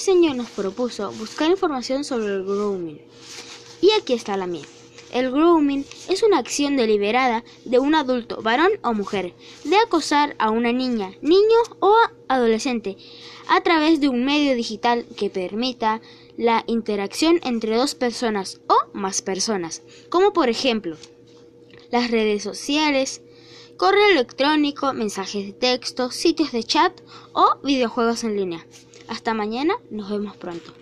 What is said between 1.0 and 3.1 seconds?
buscar información sobre el grooming.